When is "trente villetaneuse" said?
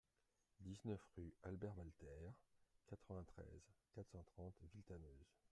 4.23-5.31